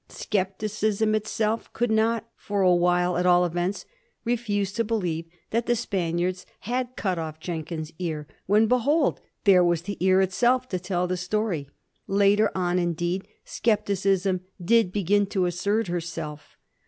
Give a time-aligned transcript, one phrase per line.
[0.09, 3.85] Scepticism itself could not, for a while at all events,
[4.25, 9.21] refuse to believe that the Spaniards had cut off Jenkins's ear, when, behold!
[9.43, 11.69] there was the ear itself to tell the story.
[12.07, 13.27] Later on, indeed.
[13.45, 16.57] Scep ticism did begin to assert herself.